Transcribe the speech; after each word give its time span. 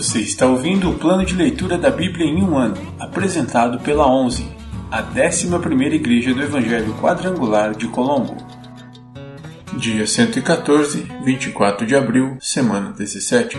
Você 0.00 0.20
está 0.20 0.46
ouvindo 0.46 0.88
o 0.88 0.98
plano 0.98 1.26
de 1.26 1.34
leitura 1.34 1.76
da 1.76 1.90
Bíblia 1.90 2.24
em 2.24 2.42
um 2.42 2.56
ano, 2.56 2.74
apresentado 2.98 3.78
pela 3.80 4.10
11, 4.10 4.50
a 4.90 5.02
11ª 5.02 5.92
Igreja 5.92 6.32
do 6.32 6.40
Evangelho 6.40 6.94
Quadrangular 6.94 7.74
de 7.76 7.86
Colombo. 7.86 8.34
Dia 9.76 10.06
114, 10.06 11.06
24 11.22 11.86
de 11.86 11.94
abril, 11.94 12.38
semana 12.40 12.92
17. 12.92 13.58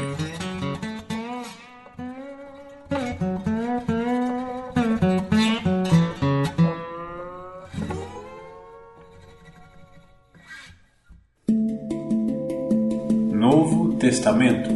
Novo 13.32 13.94
Testamento 14.00 14.71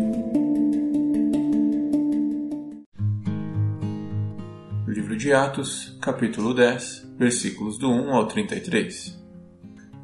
Livro 4.95 5.17
de 5.17 5.33
Atos, 5.33 5.97
capítulo 6.01 6.53
10, 6.53 7.15
versículos 7.17 7.77
do 7.77 7.91
1 7.91 8.15
ao 8.15 8.27
33. 8.27 9.21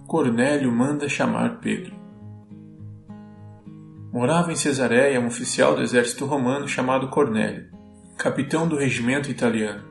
Cornélio 0.06 0.70
manda 0.70 1.08
chamar 1.08 1.62
Pedro. 1.62 1.96
Morava 4.12 4.52
em 4.52 4.56
Cesareia 4.58 5.22
um 5.22 5.28
oficial 5.28 5.76
do 5.76 5.82
exército 5.82 6.26
romano 6.26 6.68
chamado 6.68 7.08
Cornélio, 7.08 7.70
capitão 8.18 8.68
do 8.68 8.76
regimento 8.76 9.32
italiano. 9.32 9.86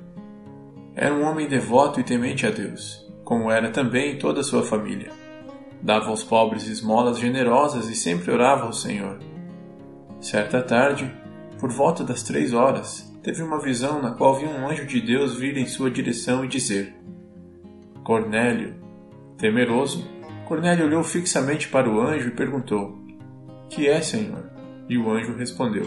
Era 0.94 1.14
um 1.14 1.24
homem 1.24 1.48
devoto 1.48 1.98
e 1.98 2.04
temente 2.04 2.46
a 2.46 2.50
Deus, 2.50 3.10
como 3.24 3.50
era 3.50 3.70
também 3.70 4.18
toda 4.18 4.40
a 4.40 4.44
sua 4.44 4.62
família. 4.62 5.10
Dava 5.80 6.10
aos 6.10 6.22
pobres 6.22 6.66
esmolas 6.66 7.18
generosas 7.18 7.88
e 7.88 7.94
sempre 7.94 8.30
orava 8.30 8.66
ao 8.66 8.72
Senhor. 8.74 9.18
Certa 10.20 10.60
tarde, 10.60 11.10
por 11.58 11.70
volta 11.70 12.04
das 12.04 12.22
três 12.22 12.52
horas, 12.52 13.09
teve 13.22 13.42
uma 13.42 13.60
visão 13.60 14.00
na 14.00 14.12
qual 14.12 14.38
viu 14.38 14.48
um 14.48 14.68
anjo 14.68 14.86
de 14.86 15.00
Deus 15.00 15.36
vir 15.36 15.56
em 15.56 15.66
sua 15.66 15.90
direção 15.90 16.44
e 16.44 16.48
dizer: 16.48 16.94
Cornélio. 18.02 18.78
Temeroso, 19.36 20.06
Cornélio 20.46 20.84
olhou 20.84 21.02
fixamente 21.02 21.68
para 21.68 21.88
o 21.88 22.00
anjo 22.00 22.28
e 22.28 22.32
perguntou: 22.32 22.98
Que 23.68 23.88
é, 23.88 24.00
Senhor? 24.00 24.50
E 24.88 24.98
o 24.98 25.10
anjo 25.10 25.34
respondeu: 25.34 25.86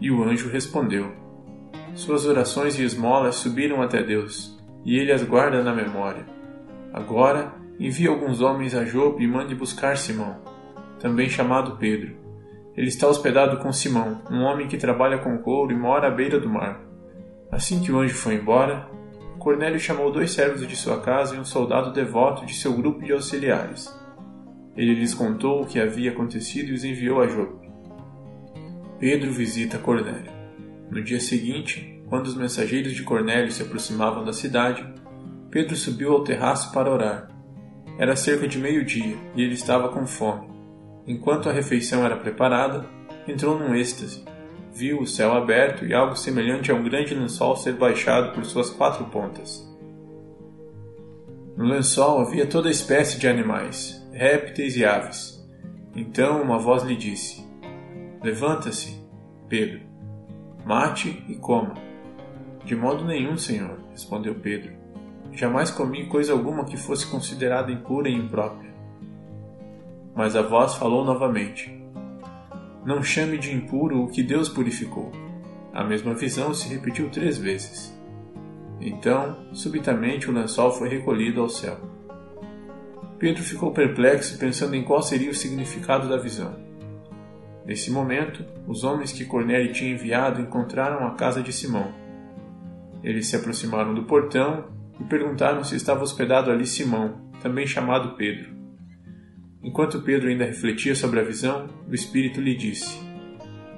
E 0.00 0.10
o 0.10 0.22
anjo 0.22 0.48
respondeu: 0.48 1.12
Suas 1.94 2.26
orações 2.26 2.78
e 2.78 2.84
esmolas 2.84 3.36
subiram 3.36 3.82
até 3.82 4.02
Deus, 4.02 4.56
e 4.84 4.96
ele 4.96 5.12
as 5.12 5.22
guarda 5.22 5.62
na 5.62 5.74
memória. 5.74 6.26
Agora, 6.92 7.52
envie 7.78 8.06
alguns 8.06 8.40
homens 8.40 8.74
a 8.74 8.84
Jope 8.84 9.24
e 9.24 9.28
mande 9.28 9.54
buscar 9.54 9.96
Simão, 9.96 10.36
também 11.00 11.28
chamado 11.28 11.76
Pedro 11.76 12.23
ele 12.76 12.88
está 12.88 13.06
hospedado 13.06 13.58
com 13.58 13.72
Simão, 13.72 14.22
um 14.30 14.42
homem 14.42 14.66
que 14.66 14.76
trabalha 14.76 15.18
com 15.18 15.38
couro 15.38 15.72
e 15.72 15.76
mora 15.76 16.08
à 16.08 16.10
beira 16.10 16.40
do 16.40 16.48
mar. 16.48 16.80
Assim 17.50 17.80
que 17.80 17.92
o 17.92 17.98
anjo 17.98 18.14
foi 18.14 18.34
embora, 18.34 18.88
Cornélio 19.44 19.78
chamou 19.78 20.10
dois 20.10 20.32
servos 20.32 20.66
de 20.66 20.74
sua 20.74 21.00
casa 21.00 21.36
e 21.36 21.38
um 21.38 21.44
soldado 21.44 21.92
devoto 21.92 22.46
de 22.46 22.54
seu 22.54 22.72
grupo 22.72 23.04
de 23.04 23.12
auxiliares. 23.12 23.94
Ele 24.74 24.94
lhes 24.94 25.12
contou 25.12 25.60
o 25.60 25.66
que 25.66 25.78
havia 25.78 26.10
acontecido 26.10 26.70
e 26.70 26.72
os 26.72 26.82
enviou 26.82 27.20
a 27.20 27.28
Jope. 27.28 27.68
Pedro 28.98 29.30
visita 29.30 29.78
Cornélio. 29.78 30.32
No 30.90 31.02
dia 31.02 31.20
seguinte, 31.20 32.02
quando 32.08 32.26
os 32.26 32.34
mensageiros 32.34 32.94
de 32.94 33.02
Cornélio 33.02 33.52
se 33.52 33.62
aproximavam 33.62 34.24
da 34.24 34.32
cidade, 34.32 34.82
Pedro 35.50 35.76
subiu 35.76 36.12
ao 36.12 36.24
terraço 36.24 36.72
para 36.72 36.90
orar. 36.90 37.28
Era 37.98 38.16
cerca 38.16 38.48
de 38.48 38.58
meio-dia 38.58 39.16
e 39.36 39.42
ele 39.42 39.54
estava 39.54 39.90
com 39.90 40.06
fome. 40.06 40.53
Enquanto 41.06 41.48
a 41.48 41.52
refeição 41.52 42.04
era 42.04 42.16
preparada, 42.16 42.86
entrou 43.28 43.58
num 43.58 43.74
êxtase. 43.74 44.24
Viu 44.72 45.00
o 45.00 45.06
céu 45.06 45.32
aberto 45.32 45.84
e 45.84 45.94
algo 45.94 46.16
semelhante 46.16 46.72
a 46.72 46.74
um 46.74 46.82
grande 46.82 47.14
lençol 47.14 47.56
ser 47.56 47.74
baixado 47.74 48.32
por 48.32 48.44
suas 48.44 48.70
quatro 48.70 49.04
pontas. 49.06 49.62
No 51.56 51.64
lençol 51.64 52.20
havia 52.20 52.46
toda 52.46 52.70
espécie 52.70 53.18
de 53.18 53.28
animais, 53.28 54.04
répteis 54.12 54.76
e 54.76 54.84
aves. 54.84 55.40
Então 55.94 56.42
uma 56.42 56.58
voz 56.58 56.82
lhe 56.82 56.96
disse: 56.96 57.46
Levanta-se, 58.22 59.00
Pedro, 59.48 59.80
mate 60.64 61.24
e 61.28 61.36
coma. 61.36 61.74
De 62.64 62.74
modo 62.74 63.04
nenhum, 63.04 63.36
senhor, 63.36 63.78
respondeu 63.92 64.34
Pedro. 64.34 64.72
Jamais 65.32 65.70
comi 65.70 66.06
coisa 66.08 66.32
alguma 66.32 66.64
que 66.64 66.76
fosse 66.76 67.06
considerada 67.06 67.70
impura 67.70 68.08
e 68.08 68.14
imprópria. 68.14 68.73
Mas 70.14 70.36
a 70.36 70.42
voz 70.42 70.74
falou 70.74 71.04
novamente: 71.04 71.74
Não 72.84 73.02
chame 73.02 73.38
de 73.38 73.52
impuro 73.52 74.02
o 74.02 74.08
que 74.08 74.22
Deus 74.22 74.48
purificou. 74.48 75.10
A 75.72 75.82
mesma 75.82 76.14
visão 76.14 76.54
se 76.54 76.68
repetiu 76.68 77.10
três 77.10 77.36
vezes. 77.36 77.92
Então, 78.80 79.36
subitamente, 79.52 80.30
o 80.30 80.32
lençol 80.32 80.72
foi 80.72 80.88
recolhido 80.88 81.40
ao 81.40 81.48
céu. 81.48 81.78
Pedro 83.18 83.42
ficou 83.42 83.72
perplexo, 83.72 84.38
pensando 84.38 84.76
em 84.76 84.84
qual 84.84 85.02
seria 85.02 85.30
o 85.30 85.34
significado 85.34 86.08
da 86.08 86.16
visão. 86.16 86.54
Nesse 87.64 87.90
momento, 87.90 88.44
os 88.68 88.84
homens 88.84 89.12
que 89.12 89.24
Cornélio 89.24 89.72
tinha 89.72 89.92
enviado 89.92 90.40
encontraram 90.40 91.06
a 91.06 91.14
casa 91.14 91.42
de 91.42 91.52
Simão. 91.52 91.92
Eles 93.02 93.26
se 93.26 93.36
aproximaram 93.36 93.94
do 93.94 94.04
portão 94.04 94.66
e 95.00 95.04
perguntaram 95.04 95.64
se 95.64 95.74
estava 95.74 96.02
hospedado 96.02 96.50
ali 96.50 96.66
Simão, 96.66 97.30
também 97.40 97.66
chamado 97.66 98.16
Pedro. 98.16 98.53
Enquanto 99.64 100.02
Pedro 100.02 100.28
ainda 100.28 100.44
refletia 100.44 100.94
sobre 100.94 101.18
a 101.18 101.24
visão, 101.24 101.70
o 101.88 101.94
Espírito 101.94 102.38
lhe 102.38 102.54
disse: 102.54 103.00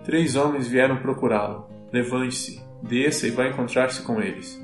Três 0.05 0.35
homens 0.35 0.67
vieram 0.67 0.97
procurá-lo. 0.97 1.71
Levante-se, 1.93 2.61
desça 2.83 3.29
e 3.29 3.31
vá 3.31 3.47
encontrar-se 3.47 4.03
com 4.03 4.21
eles. 4.21 4.61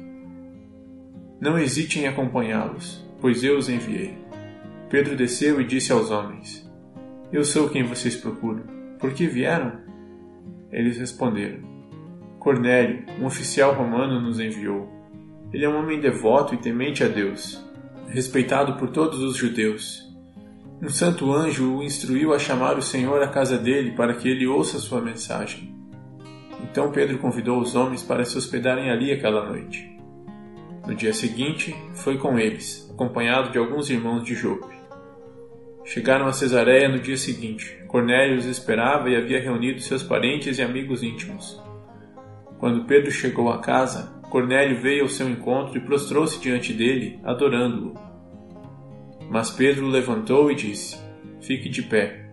Não 1.41 1.57
hesite 1.57 2.01
em 2.01 2.09
acompanhá-los, 2.09 3.09
pois 3.21 3.45
eu 3.45 3.57
os 3.57 3.69
enviei. 3.69 4.19
Pedro 4.91 5.15
desceu 5.15 5.61
e 5.61 5.65
disse 5.65 5.93
aos 5.93 6.11
homens: 6.11 6.69
Eu 7.33 7.45
sou 7.45 7.71
quem 7.71 7.85
vocês 7.85 8.17
procuram. 8.17 8.65
Por 8.99 9.15
que 9.15 9.29
vieram? 9.29 9.81
Eles 10.73 10.99
responderam: 10.99 11.61
Cornélio, 12.41 13.05
um 13.21 13.27
oficial 13.27 13.75
romano, 13.75 14.21
nos 14.21 14.41
enviou. 14.41 14.91
Ele 15.53 15.65
é 15.65 15.69
um 15.69 15.79
homem 15.79 16.01
devoto 16.01 16.53
e 16.53 16.59
temente 16.59 17.05
a 17.05 17.09
Deus, 17.09 17.65
respeitado 18.09 18.77
por 18.77 18.91
todos 18.91 19.21
os 19.21 19.37
judeus 19.37 20.12
um 20.83 20.89
santo 20.89 21.33
anjo 21.33 21.77
o 21.77 21.83
instruiu 21.85 22.35
a 22.35 22.41
chamar 22.41 22.77
o 22.77 22.83
Senhor 22.83 23.23
à 23.23 23.29
casa 23.29 23.57
dele 23.57 23.93
para 23.93 24.15
que 24.15 24.29
ele 24.29 24.49
ouça 24.49 24.81
sua 24.81 25.01
mensagem. 25.01 25.73
Então 26.61 26.91
Pedro 26.91 27.19
convidou 27.19 27.61
os 27.61 27.77
homens 27.77 28.03
para 28.03 28.25
se 28.25 28.37
hospedarem 28.37 28.91
ali 28.91 29.13
aquela 29.13 29.49
noite. 29.49 29.97
No 30.85 30.93
dia 30.93 31.15
seguinte, 31.15 31.73
foi 31.95 32.19
com 32.19 32.37
eles, 32.37 32.91
acompanhado 32.93 33.53
de 33.53 33.59
alguns 33.59 33.91
irmãos 33.91 34.25
de 34.25 34.35
Jope. 34.35 34.75
Chegaram 35.85 36.27
a 36.27 36.33
Cesareia 36.33 36.89
no 36.89 36.99
dia 36.99 37.17
seguinte. 37.17 37.79
Cornélio 37.87 38.37
os 38.37 38.47
esperava 38.47 39.09
e 39.09 39.15
havia 39.15 39.41
reunido 39.41 39.81
seus 39.81 40.03
parentes 40.03 40.59
e 40.59 40.63
amigos 40.63 41.05
íntimos. 41.05 41.63
Quando 42.59 42.87
Pedro 42.87 43.13
chegou 43.13 43.53
à 43.53 43.61
casa, 43.61 44.21
Cornélio 44.29 44.81
veio 44.81 45.03
ao 45.03 45.09
seu 45.09 45.29
encontro 45.29 45.77
e 45.77 45.81
prostrou-se 45.81 46.41
diante 46.41 46.73
dele, 46.73 47.21
adorando-o. 47.23 48.12
Mas 49.33 49.51
Pedro 49.51 49.89
levantou 49.89 50.51
e 50.51 50.55
disse: 50.55 50.99
Fique 51.41 51.71
de 51.71 51.83
pé. 51.83 52.27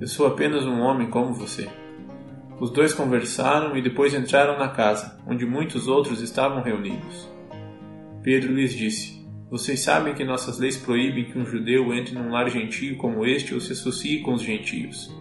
Eu 0.00 0.06
sou 0.06 0.26
apenas 0.26 0.64
um 0.64 0.80
homem 0.80 1.10
como 1.10 1.34
você. 1.34 1.68
Os 2.58 2.70
dois 2.70 2.94
conversaram 2.94 3.76
e 3.76 3.82
depois 3.82 4.14
entraram 4.14 4.58
na 4.58 4.70
casa, 4.70 5.20
onde 5.26 5.44
muitos 5.44 5.86
outros 5.86 6.22
estavam 6.22 6.62
reunidos. 6.62 7.30
Pedro 8.22 8.54
lhes 8.54 8.72
disse: 8.72 9.22
Vocês 9.50 9.80
sabem 9.80 10.14
que 10.14 10.24
nossas 10.24 10.58
leis 10.58 10.78
proíbem 10.78 11.26
que 11.26 11.38
um 11.38 11.44
judeu 11.44 11.92
entre 11.92 12.14
num 12.14 12.30
lar 12.30 12.48
gentio 12.48 12.96
como 12.96 13.26
este 13.26 13.52
ou 13.52 13.60
se 13.60 13.72
associe 13.72 14.22
com 14.22 14.32
os 14.32 14.40
gentios. 14.40 15.14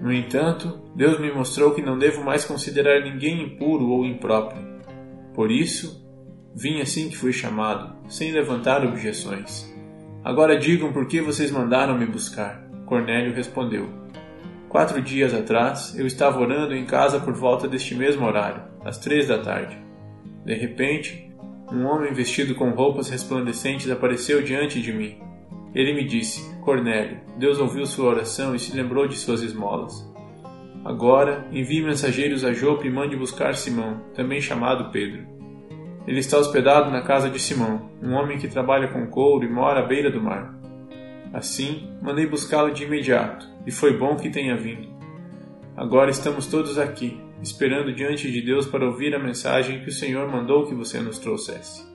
No 0.00 0.12
entanto, 0.12 0.80
Deus 0.94 1.18
me 1.18 1.32
mostrou 1.32 1.74
que 1.74 1.82
não 1.82 1.98
devo 1.98 2.22
mais 2.22 2.44
considerar 2.44 3.02
ninguém 3.02 3.42
impuro 3.42 3.88
ou 3.88 4.06
impróprio. 4.06 4.64
Por 5.34 5.50
isso, 5.50 6.00
vim 6.54 6.80
assim 6.80 7.08
que 7.08 7.16
fui 7.16 7.32
chamado, 7.32 8.08
sem 8.08 8.30
levantar 8.30 8.86
objeções. 8.86 9.79
Agora 10.22 10.58
digam 10.58 10.92
por 10.92 11.06
que 11.06 11.20
vocês 11.20 11.50
mandaram 11.50 11.96
me 11.96 12.04
buscar. 12.04 12.62
Cornélio 12.84 13.34
respondeu: 13.34 13.88
Quatro 14.68 15.00
dias 15.00 15.32
atrás 15.32 15.98
eu 15.98 16.06
estava 16.06 16.38
orando 16.40 16.74
em 16.74 16.84
casa 16.84 17.18
por 17.18 17.32
volta 17.32 17.66
deste 17.66 17.94
mesmo 17.94 18.26
horário, 18.26 18.62
às 18.84 18.98
três 18.98 19.28
da 19.28 19.38
tarde. 19.38 19.78
De 20.44 20.54
repente, 20.54 21.30
um 21.72 21.86
homem 21.86 22.12
vestido 22.12 22.54
com 22.54 22.70
roupas 22.70 23.08
resplandecentes 23.08 23.90
apareceu 23.90 24.42
diante 24.42 24.82
de 24.82 24.92
mim. 24.92 25.18
Ele 25.74 25.94
me 25.94 26.04
disse: 26.04 26.54
Cornélio, 26.60 27.20
Deus 27.38 27.58
ouviu 27.58 27.86
sua 27.86 28.10
oração 28.10 28.54
e 28.54 28.58
se 28.58 28.76
lembrou 28.76 29.08
de 29.08 29.16
suas 29.16 29.40
esmolas. 29.40 30.06
Agora 30.84 31.46
envie 31.52 31.82
mensageiros 31.82 32.44
a 32.44 32.52
Jope 32.52 32.86
e 32.86 32.90
mande 32.90 33.16
buscar 33.16 33.54
Simão, 33.54 34.02
também 34.14 34.40
chamado 34.40 34.90
Pedro. 34.90 35.39
Ele 36.06 36.20
está 36.20 36.38
hospedado 36.38 36.90
na 36.90 37.02
casa 37.02 37.28
de 37.28 37.38
Simão, 37.38 37.90
um 38.02 38.14
homem 38.14 38.38
que 38.38 38.48
trabalha 38.48 38.88
com 38.88 39.06
couro 39.06 39.44
e 39.44 39.48
mora 39.48 39.80
à 39.80 39.86
beira 39.86 40.10
do 40.10 40.20
mar. 40.20 40.54
Assim, 41.32 41.88
mandei 42.02 42.26
buscá-lo 42.26 42.72
de 42.72 42.84
imediato, 42.84 43.46
e 43.66 43.70
foi 43.70 43.96
bom 43.96 44.16
que 44.16 44.30
tenha 44.30 44.56
vindo. 44.56 44.88
Agora 45.76 46.10
estamos 46.10 46.46
todos 46.46 46.78
aqui, 46.78 47.20
esperando 47.42 47.94
diante 47.94 48.30
de 48.30 48.42
Deus 48.42 48.66
para 48.66 48.86
ouvir 48.86 49.14
a 49.14 49.18
mensagem 49.18 49.82
que 49.82 49.88
o 49.88 49.92
Senhor 49.92 50.28
mandou 50.28 50.66
que 50.66 50.74
você 50.74 51.00
nos 51.00 51.18
trouxesse. 51.18 51.88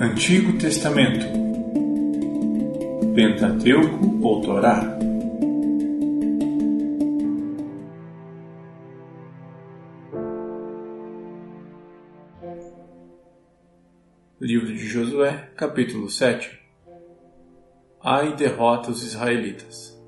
Antigo 0.00 0.58
Testamento 0.58 1.47
Pentateuco 3.18 4.20
ou 4.22 4.40
Torá 4.42 4.96
Livro 14.40 14.68
de 14.68 14.86
Josué, 14.86 15.50
capítulo 15.56 16.08
7 16.08 16.60
Ai 18.00 18.36
derrota 18.36 18.92
os 18.92 19.02
israelitas. 19.02 20.00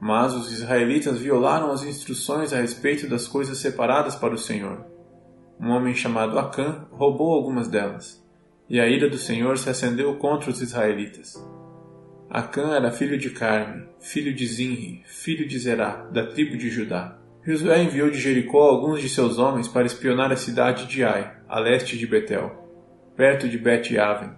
Mas 0.00 0.34
os 0.34 0.50
israelitas 0.50 1.18
violaram 1.18 1.70
as 1.70 1.84
instruções 1.84 2.52
a 2.52 2.60
respeito 2.60 3.08
das 3.08 3.28
coisas 3.28 3.58
separadas 3.58 4.16
para 4.16 4.34
o 4.34 4.38
Senhor. 4.38 4.84
Um 5.60 5.70
homem 5.70 5.94
chamado 5.94 6.36
Acã 6.36 6.84
roubou 6.90 7.32
algumas 7.32 7.68
delas, 7.68 8.20
e 8.68 8.80
a 8.80 8.88
ira 8.88 9.08
do 9.08 9.18
Senhor 9.18 9.56
se 9.56 9.70
acendeu 9.70 10.16
contra 10.16 10.50
os 10.50 10.60
israelitas. 10.60 11.40
Acã 12.30 12.74
era 12.74 12.90
filho 12.90 13.18
de 13.18 13.30
Carme, 13.30 13.86
filho 14.00 14.34
de 14.34 14.46
Zinri, 14.46 15.02
filho 15.06 15.48
de 15.48 15.58
Zerá, 15.58 16.06
da 16.12 16.26
tribo 16.26 16.56
de 16.56 16.68
Judá. 16.68 17.18
Josué 17.42 17.82
enviou 17.82 18.10
de 18.10 18.18
Jericó 18.18 18.68
alguns 18.68 19.00
de 19.00 19.08
seus 19.08 19.38
homens 19.38 19.68
para 19.68 19.86
espionar 19.86 20.30
a 20.30 20.36
cidade 20.36 20.86
de 20.86 21.02
Ai, 21.02 21.34
a 21.48 21.58
leste 21.58 21.96
de 21.96 22.06
Betel 22.06 22.68
perto 23.18 23.48
de 23.48 23.58
Bet-Aven. 23.58 24.30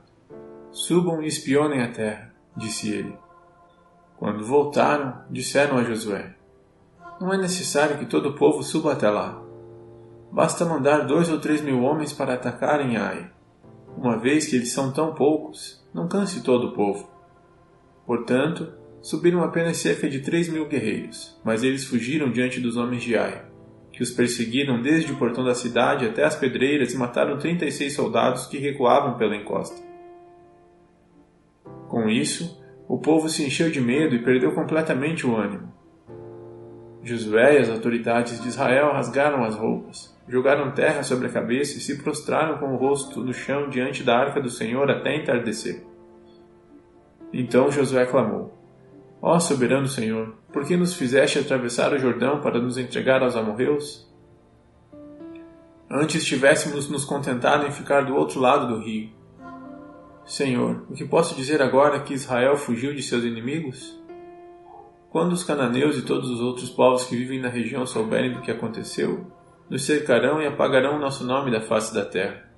Subam 0.72 1.22
e 1.22 1.26
espionem 1.26 1.82
a 1.82 1.92
terra, 1.92 2.32
disse 2.56 2.90
ele. 2.90 3.14
Quando 4.16 4.42
voltaram, 4.42 5.22
disseram 5.28 5.76
a 5.76 5.84
Josué: 5.84 6.34
Não 7.20 7.30
é 7.30 7.36
necessário 7.36 7.98
que 7.98 8.06
todo 8.06 8.30
o 8.30 8.34
povo 8.34 8.62
suba 8.62 8.92
até 8.92 9.10
lá. 9.10 9.38
Basta 10.32 10.64
mandar 10.64 11.06
dois 11.06 11.28
ou 11.28 11.38
três 11.38 11.60
mil 11.60 11.82
homens 11.82 12.14
para 12.14 12.32
atacarem 12.32 12.96
Ai. 12.96 13.30
Uma 13.98 14.16
vez 14.16 14.46
que 14.46 14.56
eles 14.56 14.72
são 14.72 14.90
tão 14.90 15.12
poucos, 15.12 15.84
não 15.92 16.08
canse 16.08 16.42
todo 16.42 16.68
o 16.68 16.72
povo. 16.72 17.06
Portanto, 18.10 18.72
subiram 19.00 19.40
apenas 19.44 19.76
cerca 19.76 20.10
de 20.10 20.18
três 20.18 20.48
mil 20.48 20.66
guerreiros, 20.66 21.40
mas 21.44 21.62
eles 21.62 21.84
fugiram 21.84 22.28
diante 22.28 22.58
dos 22.58 22.76
homens 22.76 23.04
de 23.04 23.16
Ai 23.16 23.44
que 23.92 24.02
os 24.02 24.10
perseguiram 24.10 24.82
desde 24.82 25.12
o 25.12 25.16
portão 25.16 25.44
da 25.44 25.54
cidade 25.54 26.06
até 26.06 26.24
as 26.24 26.34
pedreiras 26.34 26.92
e 26.92 26.96
mataram 26.96 27.38
36 27.38 27.94
soldados 27.94 28.46
que 28.46 28.58
recuavam 28.58 29.16
pela 29.16 29.36
encosta. 29.36 29.80
Com 31.86 32.08
isso, 32.08 32.60
o 32.88 32.98
povo 32.98 33.28
se 33.28 33.44
encheu 33.44 33.70
de 33.70 33.80
medo 33.80 34.16
e 34.16 34.24
perdeu 34.24 34.50
completamente 34.56 35.24
o 35.24 35.36
ânimo. 35.36 35.72
Josué 37.04 37.54
e 37.54 37.58
as 37.58 37.70
autoridades 37.70 38.42
de 38.42 38.48
Israel 38.48 38.92
rasgaram 38.92 39.44
as 39.44 39.54
roupas, 39.54 40.18
jogaram 40.26 40.72
terra 40.72 41.04
sobre 41.04 41.28
a 41.28 41.32
cabeça 41.32 41.78
e 41.78 41.80
se 41.80 42.02
prostraram 42.02 42.58
com 42.58 42.74
o 42.74 42.76
rosto 42.76 43.22
no 43.22 43.32
chão 43.32 43.70
diante 43.70 44.02
da 44.02 44.18
arca 44.18 44.40
do 44.40 44.50
Senhor 44.50 44.90
até 44.90 45.14
entardecer. 45.14 45.89
Então 47.32 47.70
Josué 47.70 48.06
clamou: 48.06 48.52
Ó 49.22 49.38
soberano 49.38 49.86
Senhor, 49.86 50.34
por 50.52 50.64
que 50.64 50.76
nos 50.76 50.94
fizeste 50.94 51.38
atravessar 51.38 51.92
o 51.92 51.98
Jordão 51.98 52.40
para 52.40 52.60
nos 52.60 52.78
entregar 52.78 53.22
aos 53.22 53.36
amorreus? 53.36 54.08
Antes 55.90 56.24
tivéssemos 56.24 56.88
nos 56.88 57.04
contentado 57.04 57.66
em 57.66 57.72
ficar 57.72 58.02
do 58.02 58.14
outro 58.14 58.40
lado 58.40 58.68
do 58.68 58.80
rio. 58.80 59.10
Senhor, 60.24 60.86
o 60.88 60.94
que 60.94 61.04
posso 61.04 61.34
dizer 61.34 61.60
agora 61.60 62.00
que 62.00 62.14
Israel 62.14 62.56
fugiu 62.56 62.94
de 62.94 63.02
seus 63.02 63.24
inimigos? 63.24 64.00
Quando 65.10 65.32
os 65.32 65.42
cananeus 65.42 65.98
e 65.98 66.02
todos 66.02 66.30
os 66.30 66.40
outros 66.40 66.70
povos 66.70 67.04
que 67.04 67.16
vivem 67.16 67.40
na 67.40 67.48
região 67.48 67.84
souberem 67.84 68.32
do 68.32 68.40
que 68.40 68.50
aconteceu, 68.52 69.26
nos 69.68 69.84
cercarão 69.84 70.40
e 70.40 70.46
apagarão 70.46 70.96
o 70.96 71.00
nosso 71.00 71.24
nome 71.24 71.50
da 71.50 71.60
face 71.60 71.92
da 71.92 72.04
terra. 72.04 72.48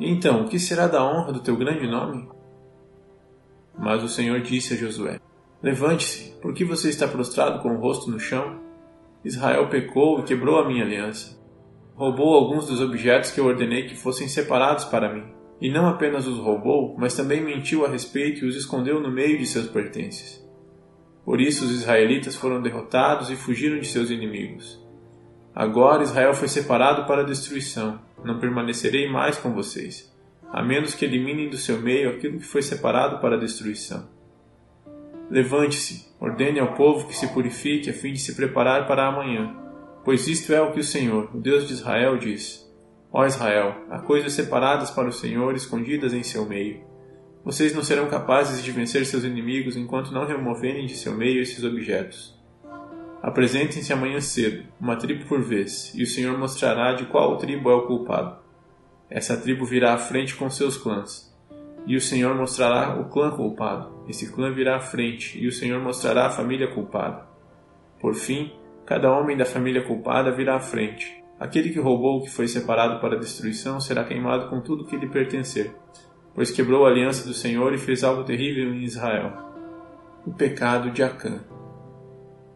E 0.00 0.10
então, 0.10 0.42
o 0.42 0.48
que 0.48 0.58
será 0.58 0.88
da 0.88 1.04
honra 1.04 1.32
do 1.32 1.40
teu 1.40 1.56
grande 1.56 1.86
nome? 1.86 2.28
Mas 3.78 4.02
o 4.02 4.08
Senhor 4.08 4.40
disse 4.40 4.74
a 4.74 4.76
Josué: 4.76 5.20
Levante-se, 5.62 6.32
por 6.40 6.52
que 6.52 6.64
você 6.64 6.88
está 6.88 7.06
prostrado 7.06 7.62
com 7.62 7.70
o 7.70 7.80
rosto 7.80 8.10
no 8.10 8.18
chão? 8.18 8.60
Israel 9.24 9.68
pecou 9.68 10.20
e 10.20 10.22
quebrou 10.22 10.58
a 10.58 10.66
minha 10.66 10.84
aliança. 10.84 11.38
Roubou 11.94 12.34
alguns 12.34 12.66
dos 12.66 12.80
objetos 12.80 13.30
que 13.30 13.40
eu 13.40 13.46
ordenei 13.46 13.86
que 13.86 13.96
fossem 13.96 14.28
separados 14.28 14.84
para 14.84 15.12
mim. 15.12 15.24
E 15.60 15.70
não 15.70 15.88
apenas 15.88 16.26
os 16.26 16.38
roubou, 16.38 16.94
mas 16.96 17.16
também 17.16 17.40
mentiu 17.40 17.84
a 17.84 17.88
respeito 17.88 18.44
e 18.44 18.48
os 18.48 18.56
escondeu 18.56 19.00
no 19.00 19.10
meio 19.10 19.36
de 19.38 19.46
seus 19.46 19.66
pertences. 19.66 20.46
Por 21.24 21.40
isso 21.40 21.64
os 21.64 21.72
israelitas 21.72 22.36
foram 22.36 22.62
derrotados 22.62 23.30
e 23.30 23.36
fugiram 23.36 23.80
de 23.80 23.86
seus 23.86 24.10
inimigos. 24.10 24.80
Agora 25.54 26.04
Israel 26.04 26.32
foi 26.34 26.46
separado 26.46 27.04
para 27.04 27.22
a 27.22 27.26
destruição. 27.26 28.00
Não 28.24 28.38
permanecerei 28.38 29.10
mais 29.10 29.36
com 29.36 29.52
vocês, 29.52 30.07
a 30.52 30.62
menos 30.62 30.94
que 30.94 31.04
eliminem 31.04 31.48
do 31.48 31.56
seu 31.56 31.80
meio 31.80 32.10
aquilo 32.10 32.38
que 32.38 32.44
foi 32.44 32.62
separado 32.62 33.20
para 33.20 33.36
a 33.36 33.38
destruição. 33.38 34.08
Levante-se, 35.30 36.08
ordene 36.18 36.58
ao 36.58 36.74
povo 36.74 37.06
que 37.06 37.14
se 37.14 37.28
purifique 37.28 37.90
a 37.90 37.92
fim 37.92 38.12
de 38.12 38.18
se 38.18 38.34
preparar 38.34 38.86
para 38.86 39.06
amanhã, 39.06 39.54
pois 40.04 40.26
isto 40.26 40.54
é 40.54 40.60
o 40.60 40.72
que 40.72 40.80
o 40.80 40.84
Senhor, 40.84 41.30
o 41.34 41.38
Deus 41.38 41.68
de 41.68 41.74
Israel, 41.74 42.16
diz. 42.16 42.66
Ó 43.12 43.26
Israel, 43.26 43.74
há 43.90 43.98
coisas 43.98 44.32
separadas 44.32 44.90
para 44.90 45.08
o 45.08 45.12
Senhor 45.12 45.54
escondidas 45.54 46.14
em 46.14 46.22
seu 46.22 46.46
meio. 46.46 46.80
Vocês 47.44 47.74
não 47.74 47.82
serão 47.82 48.08
capazes 48.08 48.62
de 48.62 48.70
vencer 48.70 49.06
seus 49.06 49.24
inimigos 49.24 49.76
enquanto 49.76 50.12
não 50.12 50.26
removerem 50.26 50.86
de 50.86 50.96
seu 50.96 51.14
meio 51.14 51.40
esses 51.40 51.62
objetos. 51.64 52.38
Apresentem-se 53.22 53.92
amanhã 53.92 54.20
cedo, 54.20 54.64
uma 54.80 54.96
tribo 54.96 55.26
por 55.26 55.42
vez, 55.42 55.92
e 55.94 56.02
o 56.02 56.06
Senhor 56.06 56.38
mostrará 56.38 56.92
de 56.92 57.06
qual 57.06 57.36
tribo 57.36 57.70
é 57.70 57.74
o 57.74 57.86
culpado. 57.86 58.47
Essa 59.10 59.36
tribo 59.36 59.64
virá 59.64 59.94
à 59.94 59.98
frente 59.98 60.34
com 60.36 60.50
seus 60.50 60.76
clãs 60.76 61.28
e 61.88 61.96
o 61.96 62.00
Senhor 62.02 62.34
mostrará 62.34 63.00
o 63.00 63.06
clã 63.06 63.30
culpado. 63.30 64.04
Esse 64.06 64.30
clã 64.30 64.52
virá 64.52 64.76
à 64.76 64.80
frente, 64.80 65.42
e 65.42 65.46
o 65.46 65.52
Senhor 65.52 65.80
mostrará 65.82 66.26
a 66.26 66.30
família 66.30 66.68
culpada. 66.68 67.26
Por 67.98 68.14
fim, 68.14 68.52
cada 68.84 69.10
homem 69.10 69.38
da 69.38 69.46
família 69.46 69.82
culpada 69.82 70.30
virá 70.30 70.56
à 70.56 70.60
frente. 70.60 71.24
Aquele 71.40 71.70
que 71.70 71.80
roubou 71.80 72.18
o 72.18 72.22
que 72.22 72.30
foi 72.30 72.46
separado 72.46 73.00
para 73.00 73.18
destruição 73.18 73.80
será 73.80 74.04
queimado 74.04 74.50
com 74.50 74.60
tudo 74.60 74.84
que 74.84 74.98
lhe 74.98 75.08
pertencer, 75.08 75.74
pois 76.34 76.50
quebrou 76.50 76.84
a 76.84 76.90
aliança 76.90 77.26
do 77.26 77.32
Senhor 77.32 77.72
e 77.72 77.78
fez 77.78 78.04
algo 78.04 78.22
terrível 78.22 78.74
em 78.74 78.82
Israel. 78.82 79.32
O 80.26 80.34
pecado 80.34 80.90
de 80.90 81.02
Acã. 81.02 81.40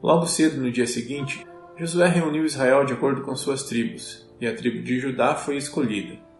Logo 0.03 0.27
cedo 0.27 0.61
no 0.61 0.71
dia 0.71 0.87
seguinte, 0.87 1.47
Josué 1.79 2.09
reuniu 2.09 2.45
Israel 2.45 2.85
de 2.85 2.93
acordo 2.93 3.23
com 3.23 3.35
suas 3.35 3.63
tribos, 3.63 4.31
e 4.39 4.47
a 4.47 4.55
tribo 4.55 4.83
de 4.83 4.99
Judá 4.99 5.35
foi 5.35 5.57
escolhida. 5.57 6.32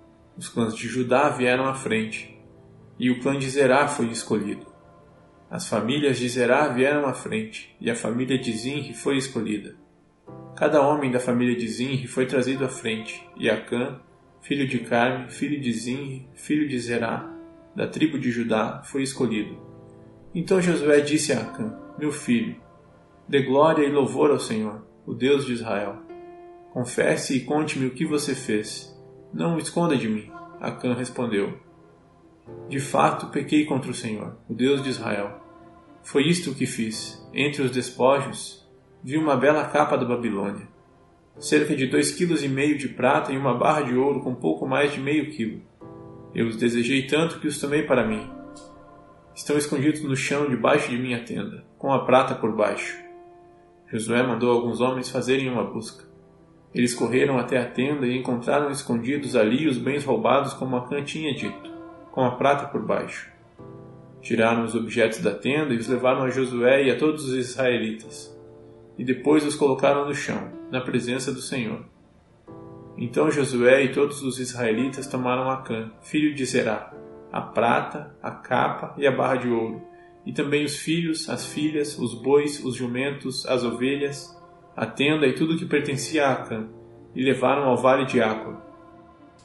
Os 0.43 0.49
clãs 0.49 0.75
de 0.75 0.89
Judá 0.89 1.29
vieram 1.29 1.67
à 1.67 1.75
frente, 1.75 2.37
e 2.99 3.13
o 3.13 3.21
clã 3.21 3.39
de 3.39 3.49
Zerá 3.49 3.87
foi 3.87 4.07
escolhido. 4.07 4.67
As 5.49 5.69
famílias 5.69 6.19
de 6.19 6.29
Zerá 6.29 6.67
vieram 6.67 7.07
à 7.07 7.15
frente, 7.15 7.77
e 7.81 7.89
a 7.89 7.95
família 7.95 8.37
de 8.37 8.51
Zinri 8.51 8.93
foi 8.93 9.17
escolhida. 9.17 9.77
Cada 10.57 10.83
homem 10.83 11.13
da 11.13 11.21
família 11.21 11.55
de 11.55 11.69
Zinri 11.69 12.09
foi 12.09 12.27
trazido 12.27 12.65
à 12.65 12.69
frente, 12.69 13.25
e 13.37 13.49
Acã, 13.49 14.01
filho 14.41 14.67
de 14.67 14.81
Carme, 14.81 15.31
filho 15.31 15.61
de 15.61 15.73
Zinri, 15.73 16.27
filho 16.35 16.69
de 16.69 16.77
Zerá, 16.77 17.33
da 17.77 17.87
tribo 17.87 18.19
de 18.19 18.33
Judá, 18.33 18.83
foi 18.85 19.05
escolhido. 19.05 19.57
Então 20.35 20.61
Josué 20.61 21.03
disse 21.03 21.33
a 21.33 21.41
Acã, 21.41 21.73
meu 21.97 22.11
filho, 22.11 22.57
dê 23.29 23.43
glória 23.43 23.87
e 23.87 23.93
louvor 23.93 24.33
ao 24.33 24.41
Senhor, 24.41 24.85
o 25.07 25.15
Deus 25.15 25.47
de 25.47 25.53
Israel. 25.53 26.03
Confesse 26.73 27.37
e 27.37 27.45
conte-me 27.45 27.87
o 27.87 27.95
que 27.95 28.05
você 28.05 28.35
fez. 28.35 28.93
Não 29.33 29.57
o 29.57 29.59
esconda 29.59 29.97
de 29.97 30.09
mim. 30.09 30.31
Acã 30.61 30.95
respondeu, 30.95 31.59
de 32.69 32.81
fato, 32.81 33.27
pequei 33.27 33.65
contra 33.65 33.91
o 33.91 33.95
Senhor, 33.95 34.37
o 34.49 34.55
Deus 34.55 34.83
de 34.83 34.89
Israel. 34.89 35.41
Foi 36.03 36.27
isto 36.27 36.55
que 36.55 36.67
fiz. 36.67 37.23
Entre 37.33 37.63
os 37.63 37.71
despojos, 37.71 38.67
vi 39.03 39.17
uma 39.17 39.37
bela 39.37 39.65
capa 39.65 39.97
da 39.97 40.05
Babilônia, 40.05 40.67
cerca 41.39 41.75
de 41.77 41.87
dois 41.87 42.13
quilos 42.13 42.43
e 42.43 42.49
meio 42.49 42.77
de 42.77 42.89
prata 42.89 43.33
e 43.33 43.39
uma 43.39 43.57
barra 43.57 43.83
de 43.83 43.95
ouro 43.95 44.21
com 44.21 44.35
pouco 44.35 44.67
mais 44.67 44.93
de 44.93 45.01
meio 45.01 45.31
quilo. 45.31 45.63
Eu 46.35 46.47
os 46.47 46.57
desejei 46.57 47.07
tanto 47.07 47.39
que 47.41 47.47
os 47.47 47.61
tomei 47.61 47.83
para 47.83 48.07
mim. 48.07 48.29
Estão 49.35 49.57
escondidos 49.57 50.03
no 50.03 50.17
chão 50.17 50.49
debaixo 50.49 50.91
de 50.91 50.99
minha 50.99 51.25
tenda, 51.25 51.65
com 51.79 51.93
a 51.93 52.05
prata 52.05 52.35
por 52.35 52.55
baixo. 52.55 52.99
Josué 53.87 54.23
mandou 54.23 54.51
alguns 54.51 54.81
homens 54.81 55.11
fazerem 55.11 55.51
uma 55.51 55.65
busca. 55.65 56.12
Eles 56.75 56.95
correram 56.95 57.39
até 57.39 57.59
a 57.59 57.69
tenda 57.69 58.07
e 58.07 58.17
encontraram 58.17 58.71
escondidos 58.71 59.37
ali 59.37 59.69
os 59.69 59.77
bens 59.77 60.05
roubados 60.05 60.55
como 60.55 60.77
Acã 60.77 61.03
tinha 61.03 61.35
dito 61.35 61.73
com 62.13 62.23
a 62.23 62.33
prata 62.33 62.67
por 62.67 62.85
baixo. 62.85 63.33
Tiraram 64.21 64.65
os 64.65 64.75
objetos 64.75 65.21
da 65.21 65.35
tenda 65.35 65.75
e 65.75 65.79
os 65.79 65.89
levaram 65.89 66.23
a 66.23 66.31
Josué 66.31 66.85
e 66.85 66.91
a 66.91 66.99
todos 66.99 67.25
os 67.25 67.35
israelitas, 67.35 68.39
e 68.97 69.03
depois 69.05 69.45
os 69.45 69.57
colocaram 69.57 70.07
no 70.07 70.15
chão, 70.15 70.53
na 70.71 70.81
presença 70.81 71.33
do 71.33 71.41
Senhor. 71.41 71.85
Então 72.97 73.31
Josué 73.31 73.83
e 73.85 73.93
todos 73.93 74.23
os 74.23 74.39
israelitas 74.39 75.07
tomaram 75.07 75.51
Acã, 75.51 75.91
filho 76.03 76.35
de 76.35 76.45
Zerá, 76.45 76.93
a 77.33 77.41
prata, 77.41 78.15
a 78.23 78.31
capa 78.31 78.95
e 78.99 79.07
a 79.07 79.11
barra 79.11 79.37
de 79.37 79.49
ouro, 79.49 79.83
e 80.25 80.33
também 80.33 80.65
os 80.65 80.77
filhos, 80.77 81.29
as 81.29 81.47
filhas, 81.47 81.99
os 81.99 82.15
bois, 82.15 82.63
os 82.63 82.77
jumentos, 82.77 83.45
as 83.47 83.65
ovelhas, 83.65 84.39
a 84.77 84.87
tenda 84.87 85.27
e 85.27 85.35
tudo 85.35 85.57
que 85.57 85.67
pertencia 85.67 86.27
a 86.27 86.33
Acã, 86.33 86.69
e 87.15 87.23
levaram 87.23 87.65
ao 87.65 87.77
vale 87.77 88.07
de 88.07 88.21
Áqua. 88.21 88.63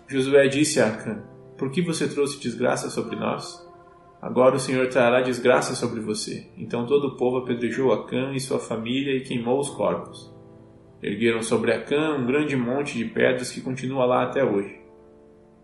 Josué 0.07 0.47
disse 0.47 0.79
a 0.79 0.87
Acã: 0.87 1.23
Por 1.57 1.69
que 1.71 1.81
você 1.81 2.07
trouxe 2.07 2.39
desgraça 2.39 2.89
sobre 2.89 3.15
nós? 3.15 3.65
Agora 4.21 4.55
o 4.55 4.59
Senhor 4.59 4.87
trará 4.87 5.21
desgraça 5.21 5.75
sobre 5.75 5.99
você. 5.99 6.49
Então 6.57 6.85
todo 6.85 7.09
o 7.09 7.17
povo 7.17 7.37
apedrejou 7.37 7.93
Acã 7.93 8.31
e 8.33 8.39
sua 8.39 8.59
família 8.59 9.15
e 9.15 9.21
queimou 9.21 9.59
os 9.59 9.69
corpos. 9.69 10.33
Ergueram 11.01 11.43
sobre 11.43 11.71
Acã 11.71 12.15
um 12.15 12.25
grande 12.25 12.55
monte 12.55 12.97
de 12.97 13.05
pedras 13.05 13.51
que 13.51 13.61
continua 13.61 14.05
lá 14.05 14.23
até 14.23 14.43
hoje. 14.43 14.81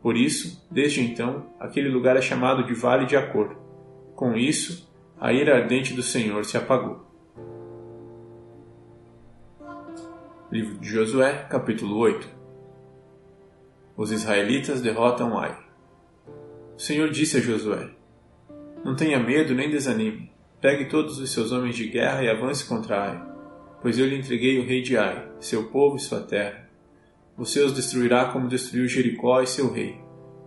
Por 0.01 0.17
isso, 0.17 0.67
desde 0.69 1.01
então, 1.01 1.47
aquele 1.59 1.89
lugar 1.89 2.17
é 2.17 2.21
chamado 2.21 2.65
de 2.65 2.73
Vale 2.73 3.05
de 3.05 3.15
Acor. 3.15 3.55
Com 4.15 4.35
isso, 4.35 4.91
a 5.19 5.31
ira 5.31 5.55
ardente 5.55 5.93
do 5.93 6.03
Senhor 6.03 6.43
se 6.45 6.57
apagou. 6.57 7.12
Livro 10.53 10.77
de 10.77 10.87
Josué, 10.87 11.47
capítulo 11.49 11.97
8 11.97 12.29
Os 13.97 14.11
israelitas 14.11 14.81
derrotam 14.81 15.35
Ai. 15.35 15.57
O 16.77 16.79
Senhor 16.79 17.09
disse 17.09 17.37
a 17.37 17.39
Josué: 17.39 17.89
Não 18.85 18.95
tenha 18.95 19.19
medo 19.19 19.55
nem 19.55 19.71
desanime. 19.71 20.29
Pegue 20.61 20.85
todos 20.85 21.17
os 21.17 21.33
seus 21.33 21.51
homens 21.51 21.75
de 21.75 21.87
guerra 21.87 22.21
e 22.23 22.29
avance 22.29 22.65
contra 22.65 23.01
Ai, 23.01 23.25
pois 23.81 23.97
eu 23.97 24.05
lhe 24.05 24.15
entreguei 24.15 24.59
o 24.59 24.67
rei 24.67 24.83
de 24.83 24.95
Ai, 24.95 25.27
seu 25.39 25.71
povo 25.71 25.95
e 25.95 25.99
sua 25.99 26.21
terra. 26.21 26.69
Você 27.35 27.59
os 27.59 27.73
destruirá 27.73 28.25
como 28.25 28.47
destruiu 28.47 28.87
Jericó 28.87 29.41
e 29.41 29.47
seu 29.47 29.73
rei. 29.73 29.99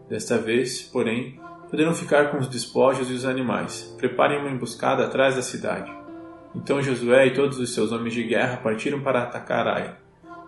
Desta 0.08 0.38
vez, 0.38 0.82
porém, 0.82 1.40
poderão 1.68 1.92
ficar 1.92 2.30
com 2.30 2.38
os 2.38 2.46
despojos 2.46 3.10
e 3.10 3.12
os 3.12 3.24
animais. 3.24 3.92
Preparem 3.98 4.38
uma 4.38 4.52
emboscada 4.52 5.04
atrás 5.04 5.34
da 5.34 5.42
cidade. 5.42 6.05
Então 6.56 6.82
Josué 6.82 7.26
e 7.26 7.34
todos 7.34 7.58
os 7.58 7.74
seus 7.74 7.92
homens 7.92 8.14
de 8.14 8.24
guerra 8.24 8.56
partiram 8.56 9.00
para 9.00 9.22
atacar 9.22 9.68
Ai. 9.68 9.94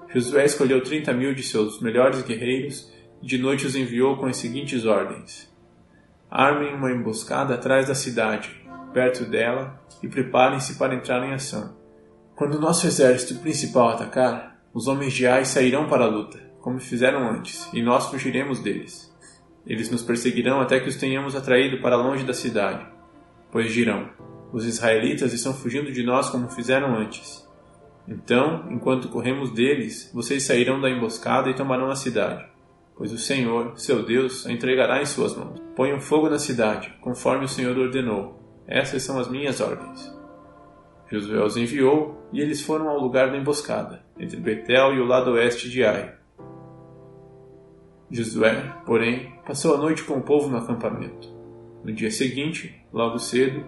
Josué 0.08 0.46
escolheu 0.46 0.82
trinta 0.82 1.12
mil 1.12 1.34
de 1.34 1.42
seus 1.42 1.80
melhores 1.80 2.22
guerreiros 2.22 2.90
e 3.22 3.26
de 3.26 3.36
noite 3.36 3.66
os 3.66 3.76
enviou 3.76 4.16
com 4.16 4.26
as 4.26 4.38
seguintes 4.38 4.86
ordens: 4.86 5.54
Armem 6.30 6.74
uma 6.74 6.90
emboscada 6.90 7.54
atrás 7.54 7.88
da 7.88 7.94
cidade, 7.94 8.50
perto 8.92 9.26
dela, 9.26 9.80
e 10.02 10.08
preparem-se 10.08 10.76
para 10.76 10.94
entrar 10.94 11.22
em 11.26 11.34
ação. 11.34 11.76
Quando 12.34 12.54
o 12.54 12.60
nosso 12.60 12.86
exército 12.86 13.40
principal 13.40 13.90
atacar, 13.90 14.58
os 14.72 14.88
homens 14.88 15.12
de 15.12 15.26
Ai 15.26 15.44
sairão 15.44 15.88
para 15.88 16.04
a 16.04 16.08
luta, 16.08 16.38
como 16.60 16.80
fizeram 16.80 17.28
antes, 17.28 17.68
e 17.72 17.82
nós 17.82 18.08
fugiremos 18.08 18.60
deles. 18.60 19.14
Eles 19.66 19.90
nos 19.90 20.02
perseguirão 20.02 20.60
até 20.60 20.80
que 20.80 20.88
os 20.88 20.96
tenhamos 20.96 21.36
atraído 21.36 21.82
para 21.82 21.96
longe 21.96 22.24
da 22.24 22.32
cidade. 22.32 22.86
Pois 23.52 23.72
dirão: 23.72 24.08
Os 24.52 24.64
israelitas 24.64 25.32
estão 25.32 25.52
fugindo 25.52 25.92
de 25.92 26.02
nós 26.02 26.30
como 26.30 26.48
fizeram 26.48 26.96
antes. 26.96 27.46
Então, 28.06 28.66
enquanto 28.70 29.08
corremos 29.08 29.50
deles, 29.50 30.10
vocês 30.14 30.42
sairão 30.42 30.80
da 30.80 30.88
emboscada 30.88 31.50
e 31.50 31.54
tomarão 31.54 31.90
a 31.90 31.96
cidade. 31.96 32.46
Pois 32.96 33.12
o 33.12 33.18
Senhor, 33.18 33.78
seu 33.78 34.02
Deus, 34.02 34.46
a 34.46 34.52
entregará 34.52 35.02
em 35.02 35.06
suas 35.06 35.36
mãos. 35.36 35.60
Ponham 35.76 36.00
fogo 36.00 36.30
na 36.30 36.38
cidade, 36.38 36.92
conforme 37.00 37.44
o 37.44 37.48
Senhor 37.48 37.76
ordenou. 37.76 38.42
Essas 38.66 39.02
são 39.02 39.18
as 39.20 39.28
minhas 39.28 39.60
ordens. 39.60 40.12
Josué 41.10 41.44
os 41.44 41.56
enviou, 41.56 42.26
e 42.32 42.40
eles 42.40 42.62
foram 42.62 42.88
ao 42.88 42.98
lugar 42.98 43.30
da 43.30 43.36
emboscada, 43.36 44.02
entre 44.18 44.38
Betel 44.38 44.94
e 44.94 45.00
o 45.00 45.06
lado 45.06 45.32
oeste 45.32 45.70
de 45.70 45.84
Ai. 45.84 46.14
Josué, 48.10 48.74
porém, 48.84 49.34
passou 49.46 49.74
a 49.74 49.78
noite 49.78 50.02
com 50.02 50.14
o 50.14 50.22
povo 50.22 50.48
no 50.48 50.56
acampamento. 50.56 51.28
No 51.84 51.92
dia 51.92 52.10
seguinte, 52.10 52.74
logo 52.92 53.18
cedo, 53.18 53.64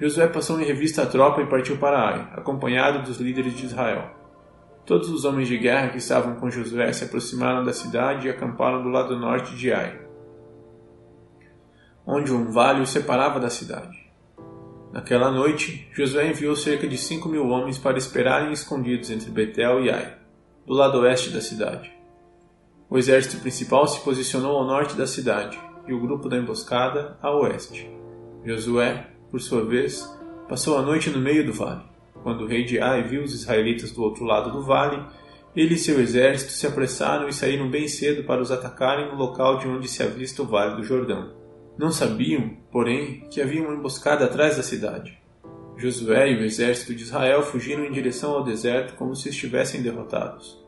Josué 0.00 0.28
passou 0.28 0.60
em 0.60 0.64
revista 0.64 1.02
a 1.02 1.06
tropa 1.06 1.42
e 1.42 1.46
partiu 1.46 1.76
para 1.76 1.98
Ai, 1.98 2.32
acompanhado 2.36 3.02
dos 3.02 3.18
líderes 3.18 3.56
de 3.56 3.66
Israel. 3.66 4.10
Todos 4.86 5.10
os 5.10 5.24
homens 5.24 5.48
de 5.48 5.58
guerra 5.58 5.88
que 5.88 5.98
estavam 5.98 6.36
com 6.36 6.50
Josué 6.50 6.92
se 6.92 7.04
aproximaram 7.04 7.64
da 7.64 7.72
cidade 7.72 8.26
e 8.26 8.30
acamparam 8.30 8.82
do 8.82 8.88
lado 8.88 9.18
norte 9.18 9.56
de 9.56 9.72
Ai, 9.72 10.00
onde 12.06 12.32
um 12.32 12.50
vale 12.52 12.80
os 12.80 12.90
separava 12.90 13.40
da 13.40 13.50
cidade. 13.50 14.08
Naquela 14.92 15.30
noite, 15.30 15.88
Josué 15.92 16.30
enviou 16.30 16.54
cerca 16.54 16.86
de 16.86 16.96
cinco 16.96 17.28
mil 17.28 17.48
homens 17.48 17.76
para 17.76 17.98
esperarem 17.98 18.52
escondidos 18.52 19.10
entre 19.10 19.30
Betel 19.30 19.84
e 19.84 19.90
Ai, 19.90 20.16
do 20.64 20.74
lado 20.74 21.00
oeste 21.00 21.30
da 21.30 21.40
cidade. 21.40 21.92
O 22.88 22.96
exército 22.96 23.42
principal 23.42 23.86
se 23.88 24.00
posicionou 24.00 24.56
ao 24.56 24.64
norte 24.64 24.96
da 24.96 25.06
cidade 25.06 25.58
e 25.86 25.92
o 25.92 26.00
grupo 26.00 26.28
da 26.28 26.38
emboscada 26.38 27.18
a 27.20 27.30
oeste. 27.30 27.90
Josué, 28.44 29.17
por 29.30 29.40
sua 29.40 29.64
vez, 29.64 30.08
passou 30.48 30.78
a 30.78 30.82
noite 30.82 31.10
no 31.10 31.20
meio 31.20 31.44
do 31.44 31.52
vale. 31.52 31.82
Quando 32.22 32.44
o 32.44 32.46
rei 32.46 32.64
de 32.64 32.80
Ai 32.80 33.02
viu 33.02 33.22
os 33.22 33.32
israelitas 33.32 33.92
do 33.92 34.02
outro 34.02 34.24
lado 34.24 34.50
do 34.50 34.62
vale, 34.62 35.02
ele 35.54 35.74
e 35.74 35.78
seu 35.78 36.00
exército 36.00 36.52
se 36.52 36.66
apressaram 36.66 37.28
e 37.28 37.32
saíram 37.32 37.70
bem 37.70 37.88
cedo 37.88 38.24
para 38.24 38.40
os 38.40 38.50
atacarem 38.50 39.08
no 39.08 39.16
local 39.16 39.58
de 39.58 39.66
onde 39.66 39.88
se 39.88 40.02
avista 40.02 40.42
o 40.42 40.46
vale 40.46 40.76
do 40.76 40.84
Jordão. 40.84 41.32
Não 41.76 41.90
sabiam, 41.90 42.56
porém, 42.70 43.26
que 43.30 43.40
havia 43.40 43.62
uma 43.62 43.74
emboscada 43.74 44.24
atrás 44.24 44.56
da 44.56 44.62
cidade. 44.62 45.18
Josué 45.76 46.32
e 46.32 46.36
o 46.36 46.44
exército 46.44 46.94
de 46.94 47.02
Israel 47.02 47.42
fugiram 47.42 47.84
em 47.84 47.92
direção 47.92 48.32
ao 48.32 48.42
deserto 48.42 48.94
como 48.96 49.14
se 49.14 49.28
estivessem 49.28 49.80
derrotados. 49.80 50.62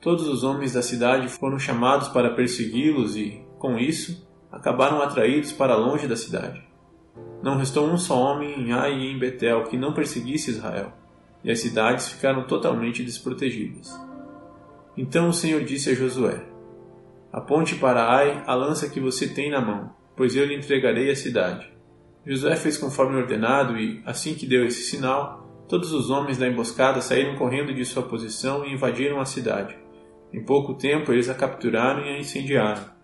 Todos 0.00 0.28
os 0.28 0.42
homens 0.44 0.72
da 0.72 0.82
cidade 0.82 1.28
foram 1.28 1.58
chamados 1.58 2.08
para 2.08 2.34
persegui-los 2.34 3.16
e, 3.16 3.40
com 3.58 3.78
isso, 3.78 4.28
acabaram 4.50 5.00
atraídos 5.02 5.52
para 5.52 5.76
longe 5.76 6.06
da 6.06 6.16
cidade. 6.16 6.67
Não 7.42 7.56
restou 7.56 7.86
um 7.86 7.96
só 7.96 8.18
homem 8.18 8.60
em 8.60 8.72
Ai 8.72 8.92
e 8.94 9.12
em 9.12 9.18
Betel 9.18 9.64
que 9.64 9.76
não 9.76 9.92
perseguisse 9.92 10.50
Israel, 10.50 10.92
e 11.44 11.50
as 11.50 11.60
cidades 11.60 12.08
ficaram 12.08 12.44
totalmente 12.44 13.04
desprotegidas. 13.04 13.98
Então 14.96 15.28
o 15.28 15.32
Senhor 15.32 15.62
disse 15.62 15.90
a 15.90 15.94
Josué: 15.94 16.42
Aponte 17.32 17.76
para 17.76 18.10
Ai 18.10 18.42
a 18.46 18.54
lança 18.54 18.88
que 18.88 18.98
você 18.98 19.28
tem 19.28 19.50
na 19.50 19.60
mão, 19.60 19.92
pois 20.16 20.34
eu 20.34 20.44
lhe 20.44 20.56
entregarei 20.56 21.10
a 21.10 21.16
cidade. 21.16 21.72
Josué 22.26 22.56
fez 22.56 22.76
conforme 22.76 23.16
ordenado 23.16 23.78
e, 23.78 24.02
assim 24.04 24.34
que 24.34 24.46
deu 24.46 24.66
esse 24.66 24.82
sinal, 24.82 25.64
todos 25.68 25.92
os 25.92 26.10
homens 26.10 26.36
da 26.36 26.48
emboscada 26.48 27.00
saíram 27.00 27.36
correndo 27.36 27.72
de 27.72 27.84
sua 27.84 28.02
posição 28.02 28.64
e 28.64 28.72
invadiram 28.72 29.20
a 29.20 29.24
cidade. 29.24 29.78
Em 30.32 30.44
pouco 30.44 30.74
tempo 30.74 31.12
eles 31.12 31.28
a 31.28 31.34
capturaram 31.34 32.04
e 32.04 32.08
a 32.10 32.18
incendiaram. 32.18 32.97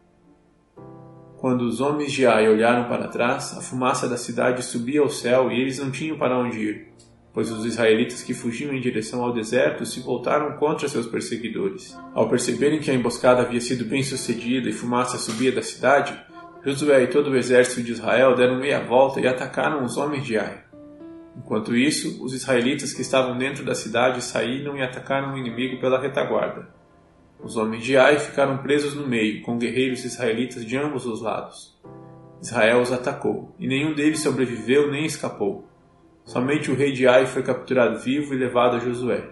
Quando 1.44 1.66
os 1.66 1.78
homens 1.78 2.10
de 2.10 2.26
Ai 2.26 2.48
olharam 2.48 2.88
para 2.88 3.06
trás, 3.06 3.54
a 3.54 3.60
fumaça 3.60 4.08
da 4.08 4.16
cidade 4.16 4.64
subia 4.64 5.02
ao 5.02 5.10
céu 5.10 5.52
e 5.52 5.60
eles 5.60 5.78
não 5.78 5.90
tinham 5.90 6.16
para 6.16 6.38
onde 6.38 6.58
ir, 6.58 6.88
pois 7.34 7.50
os 7.50 7.66
israelitas 7.66 8.22
que 8.22 8.32
fugiam 8.32 8.72
em 8.72 8.80
direção 8.80 9.22
ao 9.22 9.30
deserto 9.30 9.84
se 9.84 10.00
voltaram 10.00 10.56
contra 10.56 10.88
seus 10.88 11.06
perseguidores. 11.06 11.94
Ao 12.14 12.30
perceberem 12.30 12.80
que 12.80 12.90
a 12.90 12.94
emboscada 12.94 13.42
havia 13.42 13.60
sido 13.60 13.84
bem 13.84 14.02
sucedida 14.02 14.70
e 14.70 14.72
fumaça 14.72 15.18
subia 15.18 15.52
da 15.52 15.60
cidade, 15.60 16.18
Josué 16.64 17.02
e 17.02 17.08
todo 17.08 17.28
o 17.28 17.36
exército 17.36 17.82
de 17.82 17.92
Israel 17.92 18.34
deram 18.34 18.58
meia 18.58 18.80
volta 18.82 19.20
e 19.20 19.26
atacaram 19.26 19.84
os 19.84 19.98
homens 19.98 20.24
de 20.24 20.38
Ai. 20.38 20.64
Enquanto 21.36 21.76
isso, 21.76 22.24
os 22.24 22.32
israelitas 22.32 22.94
que 22.94 23.02
estavam 23.02 23.36
dentro 23.36 23.66
da 23.66 23.74
cidade 23.74 24.24
saíram 24.24 24.78
e 24.78 24.82
atacaram 24.82 25.34
o 25.34 25.36
inimigo 25.36 25.78
pela 25.78 26.00
retaguarda. 26.00 26.70
Os 27.44 27.58
homens 27.58 27.84
de 27.84 27.94
Ai 27.94 28.18
ficaram 28.18 28.56
presos 28.62 28.94
no 28.94 29.06
meio, 29.06 29.42
com 29.42 29.58
guerreiros 29.58 30.02
israelitas 30.02 30.64
de 30.64 30.78
ambos 30.78 31.04
os 31.04 31.20
lados. 31.20 31.78
Israel 32.40 32.80
os 32.80 32.90
atacou, 32.90 33.54
e 33.58 33.68
nenhum 33.68 33.94
deles 33.94 34.20
sobreviveu 34.20 34.90
nem 34.90 35.04
escapou. 35.04 35.68
Somente 36.24 36.70
o 36.70 36.74
rei 36.74 36.92
de 36.92 37.06
Ai 37.06 37.26
foi 37.26 37.42
capturado 37.42 37.98
vivo 37.98 38.32
e 38.32 38.38
levado 38.38 38.76
a 38.76 38.78
Josué. 38.78 39.28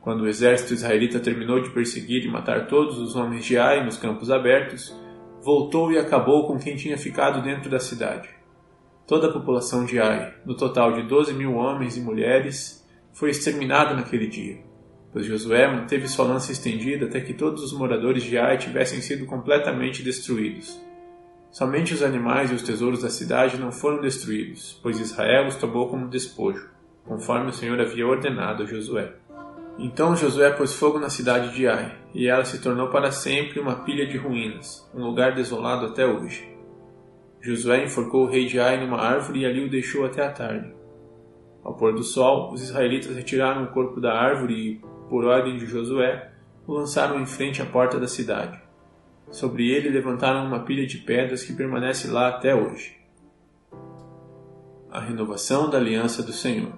Quando 0.00 0.22
o 0.22 0.28
exército 0.28 0.74
israelita 0.74 1.20
terminou 1.20 1.62
de 1.62 1.70
perseguir 1.70 2.24
e 2.24 2.28
matar 2.28 2.66
todos 2.66 2.98
os 2.98 3.14
homens 3.14 3.44
de 3.44 3.56
Ai 3.56 3.84
nos 3.84 3.96
campos 3.96 4.28
abertos, 4.28 4.92
voltou 5.40 5.92
e 5.92 5.98
acabou 5.98 6.48
com 6.48 6.58
quem 6.58 6.74
tinha 6.74 6.98
ficado 6.98 7.40
dentro 7.44 7.70
da 7.70 7.78
cidade. 7.78 8.28
Toda 9.06 9.28
a 9.28 9.32
população 9.32 9.84
de 9.84 10.00
Ai, 10.00 10.34
no 10.44 10.56
total 10.56 10.94
de 10.94 11.06
12 11.06 11.32
mil 11.32 11.54
homens 11.54 11.96
e 11.96 12.00
mulheres, 12.00 12.84
foi 13.12 13.30
exterminada 13.30 13.94
naquele 13.94 14.26
dia 14.26 14.73
pois 15.14 15.26
Josué 15.26 15.68
manteve 15.68 16.08
sua 16.08 16.24
lança 16.24 16.50
estendida 16.50 17.06
até 17.06 17.20
que 17.20 17.32
todos 17.32 17.62
os 17.62 17.72
moradores 17.72 18.24
de 18.24 18.36
Ai 18.36 18.58
tivessem 18.58 19.00
sido 19.00 19.24
completamente 19.26 20.02
destruídos. 20.02 20.84
Somente 21.52 21.94
os 21.94 22.02
animais 22.02 22.50
e 22.50 22.54
os 22.54 22.62
tesouros 22.62 23.02
da 23.02 23.08
cidade 23.08 23.56
não 23.56 23.70
foram 23.70 24.00
destruídos, 24.00 24.76
pois 24.82 24.98
Israel 24.98 25.46
os 25.46 25.54
tomou 25.54 25.88
como 25.88 26.08
despojo, 26.08 26.68
conforme 27.04 27.50
o 27.50 27.52
Senhor 27.52 27.80
havia 27.80 28.04
ordenado 28.04 28.64
a 28.64 28.66
Josué. 28.66 29.12
Então 29.78 30.16
Josué 30.16 30.50
pôs 30.50 30.74
fogo 30.74 30.98
na 30.98 31.08
cidade 31.08 31.54
de 31.54 31.68
Ai, 31.68 31.96
e 32.12 32.26
ela 32.26 32.44
se 32.44 32.60
tornou 32.60 32.88
para 32.88 33.12
sempre 33.12 33.60
uma 33.60 33.84
pilha 33.84 34.08
de 34.08 34.18
ruínas, 34.18 34.84
um 34.92 35.04
lugar 35.04 35.32
desolado 35.32 35.86
até 35.86 36.04
hoje. 36.04 36.44
Josué 37.40 37.84
enforcou 37.84 38.24
o 38.24 38.28
rei 38.28 38.46
de 38.46 38.58
Ai 38.58 38.84
numa 38.84 39.00
árvore 39.00 39.42
e 39.42 39.46
ali 39.46 39.64
o 39.64 39.70
deixou 39.70 40.04
até 40.04 40.26
a 40.26 40.32
tarde. 40.32 40.74
Ao 41.62 41.74
pôr 41.74 41.94
do 41.94 42.02
sol, 42.02 42.52
os 42.52 42.60
israelitas 42.60 43.14
retiraram 43.14 43.62
o 43.62 43.68
corpo 43.68 44.00
da 44.00 44.12
árvore 44.12 44.54
e, 44.54 44.93
por 45.08 45.24
ordem 45.24 45.56
de 45.56 45.66
Josué, 45.66 46.30
o 46.66 46.72
lançaram 46.72 47.20
em 47.20 47.26
frente 47.26 47.60
à 47.60 47.66
porta 47.66 47.98
da 47.98 48.08
cidade. 48.08 48.60
Sobre 49.30 49.70
ele 49.70 49.88
levantaram 49.88 50.46
uma 50.46 50.60
pilha 50.60 50.86
de 50.86 50.98
pedras 50.98 51.42
que 51.42 51.52
permanece 51.52 52.08
lá 52.08 52.28
até 52.28 52.54
hoje. 52.54 52.96
A 54.90 55.00
renovação 55.00 55.68
da 55.68 55.78
aliança 55.78 56.22
do 56.22 56.32
Senhor. 56.32 56.72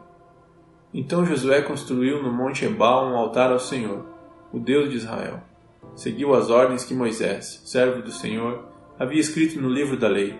Então 0.93 1.27
Josué 1.27 1.61
construiu 1.63 2.23
no 2.23 2.33
monte 2.33 2.65
Ebal 2.65 3.07
um 3.07 3.17
altar 3.17 3.53
ao 3.53 3.59
Senhor, 3.59 4.07
o 4.53 4.59
Deus 4.59 4.91
de 4.91 4.97
Israel. 4.97 5.43
Seguiu 5.95 6.35
as 6.35 6.51
ordens 6.51 6.85
que 6.85 6.95
Moisés, 6.95 7.63
servo 7.65 8.03
do 8.03 8.11
Senhor, 8.11 8.67
havia 8.99 9.21
escrito 9.21 9.61
no 9.61 9.69
livro 9.69 9.99
da 9.99 10.09
lei. 10.09 10.39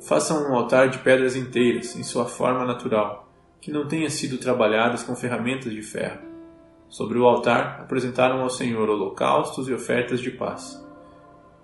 Façam 0.00 0.50
um 0.50 0.54
altar 0.54 0.88
de 0.88 0.98
pedras 0.98 1.36
inteiras, 1.36 1.94
em 1.96 2.02
sua 2.02 2.24
forma 2.24 2.64
natural, 2.64 3.30
que 3.60 3.70
não 3.70 3.86
tenha 3.86 4.08
sido 4.08 4.38
trabalhadas 4.38 5.02
com 5.02 5.14
ferramentas 5.14 5.70
de 5.72 5.82
ferro. 5.82 6.29
Sobre 6.90 7.16
o 7.18 7.24
altar 7.24 7.80
apresentaram 7.80 8.40
ao 8.40 8.50
Senhor 8.50 8.90
holocaustos 8.90 9.68
e 9.68 9.72
ofertas 9.72 10.20
de 10.20 10.32
paz. 10.32 10.84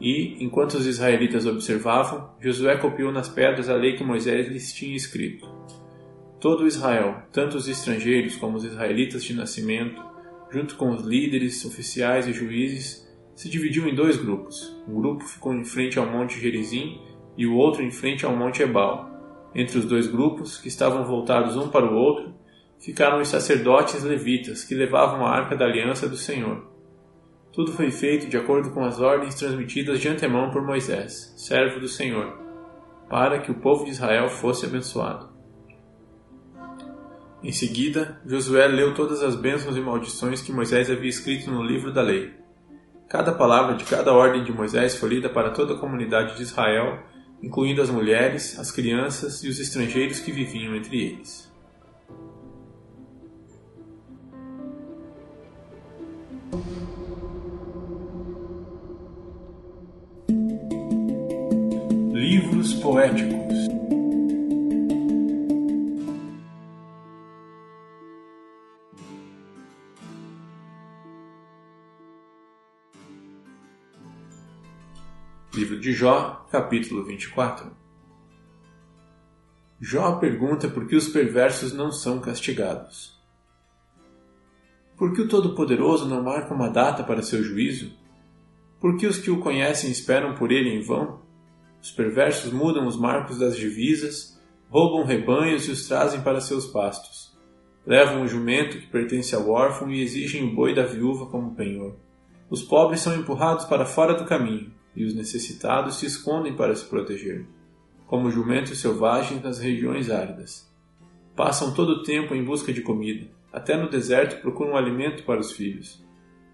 E, 0.00 0.36
enquanto 0.42 0.74
os 0.74 0.86
israelitas 0.86 1.46
observavam, 1.46 2.30
Josué 2.40 2.76
copiou 2.76 3.10
nas 3.10 3.28
pedras 3.28 3.68
a 3.68 3.74
lei 3.74 3.96
que 3.96 4.04
Moisés 4.04 4.46
lhes 4.46 4.72
tinha 4.72 4.94
escrito. 4.94 5.48
Todo 6.38 6.66
Israel, 6.66 7.22
tanto 7.32 7.56
os 7.56 7.66
estrangeiros 7.66 8.36
como 8.36 8.56
os 8.56 8.64
israelitas 8.64 9.24
de 9.24 9.34
nascimento, 9.34 10.00
junto 10.48 10.76
com 10.76 10.90
os 10.90 11.02
líderes, 11.02 11.64
oficiais 11.64 12.28
e 12.28 12.32
juízes, 12.32 13.04
se 13.34 13.48
dividiu 13.48 13.88
em 13.88 13.94
dois 13.96 14.16
grupos. 14.16 14.76
Um 14.86 14.94
grupo 14.94 15.24
ficou 15.24 15.52
em 15.52 15.64
frente 15.64 15.98
ao 15.98 16.06
Monte 16.06 16.38
Gerizim 16.38 17.00
e 17.36 17.46
o 17.46 17.56
outro 17.56 17.82
em 17.82 17.90
frente 17.90 18.24
ao 18.24 18.36
Monte 18.36 18.62
Ebal. 18.62 19.10
Entre 19.54 19.76
os 19.78 19.86
dois 19.86 20.06
grupos, 20.06 20.56
que 20.58 20.68
estavam 20.68 21.04
voltados 21.04 21.56
um 21.56 21.68
para 21.68 21.84
o 21.84 21.96
outro, 21.96 22.32
ficaram 22.86 23.20
os 23.20 23.26
sacerdotes 23.26 24.04
levitas, 24.04 24.62
que 24.62 24.72
levavam 24.72 25.26
a 25.26 25.30
arca 25.30 25.56
da 25.56 25.64
aliança 25.64 26.08
do 26.08 26.16
Senhor. 26.16 26.70
Tudo 27.52 27.72
foi 27.72 27.90
feito 27.90 28.28
de 28.28 28.36
acordo 28.36 28.70
com 28.70 28.84
as 28.84 29.00
ordens 29.00 29.34
transmitidas 29.34 29.98
de 29.98 30.08
antemão 30.08 30.52
por 30.52 30.64
Moisés, 30.64 31.34
servo 31.36 31.80
do 31.80 31.88
Senhor, 31.88 32.38
para 33.10 33.40
que 33.40 33.50
o 33.50 33.58
povo 33.58 33.84
de 33.84 33.90
Israel 33.90 34.28
fosse 34.28 34.66
abençoado. 34.66 35.30
Em 37.42 37.50
seguida, 37.50 38.20
Josué 38.24 38.68
leu 38.68 38.94
todas 38.94 39.20
as 39.20 39.34
bênçãos 39.34 39.76
e 39.76 39.80
maldições 39.80 40.40
que 40.40 40.52
Moisés 40.52 40.88
havia 40.88 41.10
escrito 41.10 41.50
no 41.50 41.64
livro 41.64 41.92
da 41.92 42.02
lei. 42.02 42.34
Cada 43.08 43.32
palavra 43.32 43.74
de 43.74 43.84
cada 43.84 44.12
ordem 44.12 44.44
de 44.44 44.52
Moisés 44.52 44.94
foi 44.94 45.08
lida 45.08 45.28
para 45.28 45.50
toda 45.50 45.74
a 45.74 45.78
comunidade 45.78 46.36
de 46.36 46.42
Israel, 46.44 47.02
incluindo 47.42 47.82
as 47.82 47.90
mulheres, 47.90 48.56
as 48.60 48.70
crianças 48.70 49.42
e 49.42 49.48
os 49.48 49.58
estrangeiros 49.58 50.20
que 50.20 50.30
viviam 50.30 50.76
entre 50.76 51.04
eles. 51.04 51.45
Poéticos 62.86 63.66
Livro 75.52 75.80
de 75.80 75.92
Jó, 75.92 76.46
capítulo 76.48 77.04
24 77.04 77.72
Jó 79.80 80.12
pergunta 80.20 80.68
por 80.68 80.86
que 80.86 80.94
os 80.94 81.08
perversos 81.08 81.72
não 81.72 81.90
são 81.90 82.20
castigados. 82.20 83.20
Por 84.96 85.12
que 85.12 85.22
o 85.22 85.28
Todo-Poderoso 85.28 86.08
não 86.08 86.22
marca 86.22 86.54
uma 86.54 86.68
data 86.68 87.02
para 87.02 87.20
seu 87.20 87.42
juízo? 87.42 87.92
Por 88.80 88.96
que 88.96 89.08
os 89.08 89.18
que 89.18 89.30
o 89.30 89.40
conhecem 89.40 89.90
esperam 89.90 90.36
por 90.36 90.52
ele 90.52 90.70
em 90.70 90.80
vão? 90.80 91.25
Os 91.86 91.92
perversos 91.92 92.52
mudam 92.52 92.84
os 92.84 92.98
marcos 92.98 93.38
das 93.38 93.56
divisas, 93.56 94.36
roubam 94.68 95.06
rebanhos 95.06 95.68
e 95.68 95.70
os 95.70 95.86
trazem 95.86 96.20
para 96.20 96.40
seus 96.40 96.66
pastos. 96.66 97.38
Levam 97.86 98.22
o 98.22 98.26
jumento 98.26 98.80
que 98.80 98.88
pertence 98.88 99.36
ao 99.36 99.48
órfão 99.48 99.88
e 99.92 100.02
exigem 100.02 100.42
o 100.42 100.52
boi 100.52 100.74
da 100.74 100.84
viúva 100.84 101.26
como 101.26 101.54
penhor. 101.54 101.94
Os 102.50 102.60
pobres 102.60 103.02
são 103.02 103.14
empurrados 103.14 103.66
para 103.66 103.86
fora 103.86 104.14
do 104.14 104.24
caminho, 104.24 104.72
e 104.96 105.04
os 105.04 105.14
necessitados 105.14 105.94
se 105.94 106.06
escondem 106.06 106.56
para 106.56 106.74
se 106.74 106.86
proteger, 106.86 107.46
como 108.08 108.32
jumentos 108.32 108.80
selvagens 108.80 109.40
nas 109.40 109.60
regiões 109.60 110.10
áridas. 110.10 110.68
Passam 111.36 111.72
todo 111.72 111.90
o 111.90 112.02
tempo 112.02 112.34
em 112.34 112.42
busca 112.42 112.72
de 112.72 112.82
comida, 112.82 113.28
até 113.52 113.80
no 113.80 113.88
deserto 113.88 114.42
procuram 114.42 114.76
alimento 114.76 115.22
para 115.22 115.38
os 115.38 115.52
filhos. 115.52 116.04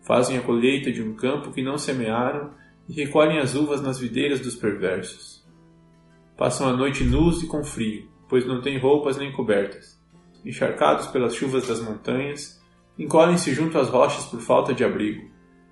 Fazem 0.02 0.36
a 0.36 0.42
colheita 0.42 0.92
de 0.92 1.02
um 1.02 1.14
campo 1.14 1.52
que 1.52 1.62
não 1.62 1.78
semearam 1.78 2.50
e 2.88 2.92
recolhem 2.92 3.38
as 3.38 3.54
uvas 3.54 3.80
nas 3.80 3.98
videiras 3.98 4.40
dos 4.40 4.56
perversos. 4.56 5.42
Passam 6.36 6.68
a 6.68 6.72
noite 6.72 7.04
nus 7.04 7.42
e 7.42 7.46
com 7.46 7.62
frio, 7.62 8.08
pois 8.28 8.46
não 8.46 8.60
têm 8.60 8.78
roupas 8.78 9.16
nem 9.16 9.32
cobertas. 9.32 10.00
Encharcados 10.44 11.06
pelas 11.06 11.34
chuvas 11.34 11.68
das 11.68 11.80
montanhas, 11.80 12.60
encolhem-se 12.98 13.54
junto 13.54 13.78
às 13.78 13.88
rochas 13.88 14.26
por 14.26 14.40
falta 14.40 14.74
de 14.74 14.84
abrigo. 14.84 15.30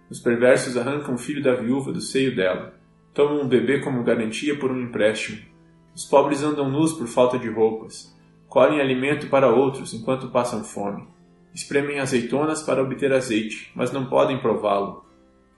Os 0.09 0.21
perversos 0.21 0.77
arrancam 0.77 1.15
o 1.15 1.19
filho 1.19 1.43
da 1.43 1.55
viúva 1.55 1.93
do 1.93 2.01
seio 2.01 2.35
dela. 2.35 2.75
Tomam 3.13 3.43
um 3.43 3.49
bebê 3.49 3.81
como 3.81 4.05
garantia 4.05 4.59
por 4.59 4.71
um 4.71 4.81
empréstimo. 4.81 5.41
Os 5.95 6.05
pobres 6.05 6.43
andam 6.43 6.71
nus 6.71 6.93
por 6.93 7.07
falta 7.07 7.39
de 7.39 7.49
roupas. 7.49 8.17
Colhem 8.49 8.81
alimento 8.81 9.29
para 9.29 9.53
outros 9.53 9.93
enquanto 9.95 10.31
passam 10.31 10.65
fome. 10.65 11.07
Espremem 11.55 11.99
azeitonas 11.99 12.63
para 12.63 12.83
obter 12.83 13.13
azeite, 13.13 13.73
mas 13.75 13.93
não 13.93 14.07
podem 14.07 14.41
prová-lo. 14.41 15.05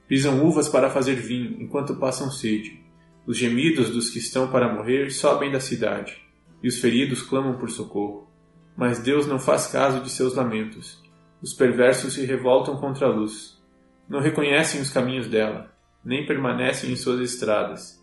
Pisam 0.09 0.45
uvas 0.45 0.69
para 0.69 0.91
fazer 0.91 1.15
vinho, 1.15 1.61
enquanto 1.61 1.97
passam 1.97 2.31
sede. 2.31 2.83
Os 3.27 3.37
gemidos 3.37 3.91
dos 3.91 4.11
que 4.11 4.19
estão 4.19 4.51
para 4.51 4.73
morrer 4.73 5.11
sobem 5.11 5.51
da 5.51 5.61
cidade, 5.61 6.21
e 6.63 6.69
os 6.69 6.79
feridos 6.79 7.23
clamam 7.23 7.57
por 7.57 7.71
socorro. 7.71 8.29
Mas 8.77 8.99
Deus 8.99 9.27
não 9.27 9.39
faz 9.39 9.67
caso 9.67 10.01
de 10.01 10.11
seus 10.11 10.35
lamentos. 10.35 11.03
Os 11.41 11.53
perversos 11.53 12.15
se 12.15 12.25
revoltam 12.25 12.77
contra 12.77 13.07
a 13.07 13.11
luz. 13.11 13.61
Não 14.09 14.21
reconhecem 14.21 14.81
os 14.81 14.91
caminhos 14.91 15.29
dela, 15.29 15.73
nem 16.05 16.27
permanecem 16.27 16.91
em 16.91 16.97
suas 16.97 17.21
estradas. 17.21 18.03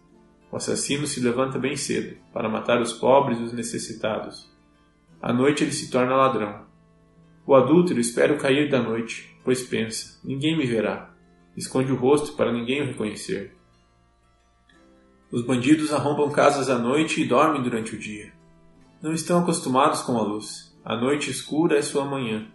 O 0.52 0.56
assassino 0.56 1.06
se 1.06 1.20
levanta 1.20 1.60
bem 1.60 1.76
cedo, 1.76 2.18
para 2.34 2.50
matar 2.50 2.82
os 2.82 2.94
pobres 2.94 3.40
e 3.40 3.44
os 3.44 3.54
necessitados. 3.54 4.50
À 5.22 5.32
noite 5.34 5.64
ele 5.64 5.74
se 5.74 5.92
torna 5.92 6.16
ladrão 6.16 6.70
o 7.50 7.56
adúltero 7.56 8.00
espera 8.00 8.32
o 8.32 8.38
cair 8.38 8.70
da 8.70 8.80
noite, 8.80 9.36
pois 9.44 9.64
pensa: 9.64 10.20
ninguém 10.24 10.56
me 10.56 10.68
verá. 10.68 11.09
Esconde 11.56 11.92
o 11.92 11.96
rosto 11.96 12.34
para 12.34 12.52
ninguém 12.52 12.82
o 12.82 12.86
reconhecer. 12.86 13.56
Os 15.32 15.44
bandidos 15.44 15.94
arrombam 15.94 16.32
casas 16.32 16.70
à 16.70 16.78
noite 16.78 17.22
e 17.22 17.28
dormem 17.28 17.62
durante 17.62 17.96
o 17.96 18.00
dia. 18.00 18.34
Não 19.02 19.14
estão 19.14 19.40
acostumados 19.40 20.02
com 20.02 20.18
a 20.18 20.22
luz. 20.22 20.76
A 20.84 20.96
noite 20.96 21.30
escura 21.30 21.78
é 21.78 21.82
sua 21.82 22.06
manhã. 22.06 22.48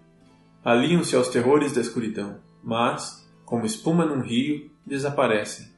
Aliam-se 0.64 1.14
aos 1.14 1.28
terrores 1.28 1.72
da 1.72 1.80
escuridão, 1.80 2.40
mas, 2.62 3.28
como 3.44 3.66
espuma 3.66 4.04
num 4.04 4.20
rio, 4.20 4.70
desaparecem. 4.84 5.68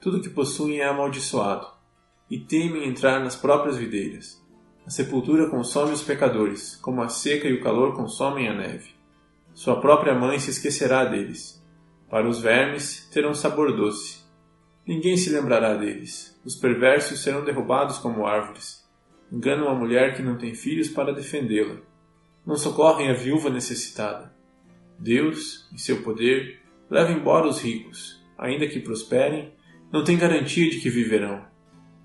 Tudo 0.00 0.20
que 0.20 0.28
possuem 0.28 0.80
é 0.80 0.84
amaldiçoado, 0.84 1.66
e 2.30 2.38
temem 2.38 2.88
entrar 2.88 3.20
nas 3.20 3.36
próprias 3.36 3.76
videiras. 3.76 4.44
A 4.86 4.90
sepultura 4.90 5.48
consome 5.48 5.92
os 5.92 6.02
pecadores, 6.02 6.76
como 6.76 7.02
a 7.02 7.08
seca 7.08 7.48
e 7.48 7.54
o 7.54 7.62
calor 7.62 7.96
consomem 7.96 8.48
a 8.48 8.54
neve. 8.54 8.90
Sua 9.54 9.80
própria 9.80 10.14
mãe 10.14 10.38
se 10.38 10.50
esquecerá 10.50 11.04
deles. 11.04 11.55
Para 12.08 12.28
os 12.28 12.40
vermes 12.40 13.08
terão 13.12 13.34
sabor 13.34 13.76
doce. 13.76 14.24
Ninguém 14.86 15.16
se 15.16 15.30
lembrará 15.30 15.74
deles. 15.74 16.40
Os 16.44 16.54
perversos 16.54 17.22
serão 17.22 17.44
derrubados 17.44 17.98
como 17.98 18.26
árvores. 18.26 18.84
Enganam 19.30 19.68
a 19.68 19.74
mulher 19.74 20.14
que 20.14 20.22
não 20.22 20.38
tem 20.38 20.54
filhos 20.54 20.88
para 20.88 21.12
defendê-la. 21.12 21.76
Não 22.46 22.56
socorrem 22.56 23.10
a 23.10 23.14
viúva 23.14 23.50
necessitada. 23.50 24.32
Deus, 24.98 25.68
em 25.72 25.78
seu 25.78 26.02
poder, 26.02 26.60
leva 26.88 27.12
embora 27.12 27.48
os 27.48 27.60
ricos. 27.60 28.24
Ainda 28.38 28.68
que 28.68 28.80
prosperem, 28.80 29.52
não 29.92 30.04
tem 30.04 30.16
garantia 30.16 30.70
de 30.70 30.78
que 30.78 30.88
viverão. 30.88 31.44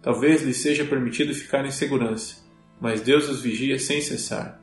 Talvez 0.02 0.42
lhes 0.42 0.58
seja 0.58 0.84
permitido 0.84 1.34
ficar 1.34 1.64
em 1.66 1.72
segurança 1.72 2.42
mas 2.82 3.00
Deus 3.00 3.30
os 3.30 3.44
vigia 3.44 3.78
sem 3.78 4.02
cessar. 4.02 4.60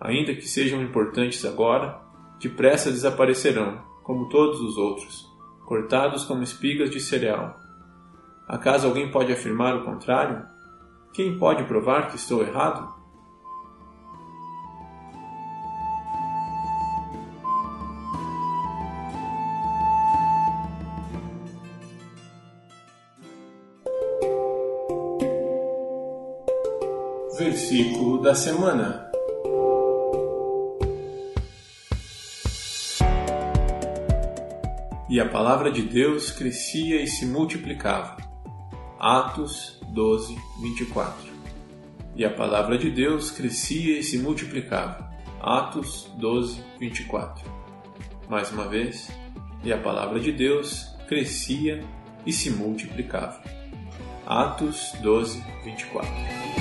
Ainda 0.00 0.34
que 0.34 0.48
sejam 0.48 0.80
importantes 0.80 1.44
agora, 1.44 2.00
depressa 2.40 2.90
desaparecerão, 2.90 3.84
como 4.08 4.26
todos 4.26 4.62
os 4.62 4.78
outros, 4.78 5.30
cortados 5.66 6.24
como 6.24 6.42
espigas 6.42 6.88
de 6.90 6.98
cereal. 6.98 7.60
Acaso 8.48 8.86
alguém 8.86 9.10
pode 9.10 9.30
afirmar 9.30 9.76
o 9.76 9.84
contrário? 9.84 10.46
Quem 11.12 11.38
pode 11.38 11.64
provar 11.64 12.08
que 12.08 12.16
estou 12.16 12.42
errado? 12.42 12.96
Versículo 27.38 28.22
da 28.22 28.34
semana. 28.34 29.07
E 35.08 35.18
a 35.18 35.26
palavra 35.26 35.72
de 35.72 35.80
Deus 35.80 36.30
crescia 36.30 37.00
e 37.00 37.06
se 37.06 37.24
multiplicava. 37.24 38.18
Atos 39.00 39.80
12, 39.88 40.36
24. 40.60 41.32
E 42.14 42.26
a 42.26 42.30
palavra 42.30 42.76
de 42.76 42.90
Deus 42.90 43.30
crescia 43.30 43.98
e 43.98 44.02
se 44.02 44.18
multiplicava. 44.18 45.10
Atos 45.40 46.10
12, 46.18 46.62
24. 46.78 47.50
Mais 48.28 48.52
uma 48.52 48.68
vez, 48.68 49.10
e 49.64 49.72
a 49.72 49.78
palavra 49.78 50.20
de 50.20 50.30
Deus 50.30 50.94
crescia 51.08 51.82
e 52.26 52.32
se 52.32 52.50
multiplicava. 52.50 53.42
Atos 54.26 54.92
12, 55.00 55.42
24. 55.64 56.57